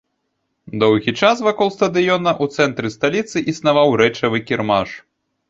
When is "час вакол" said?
1.21-1.69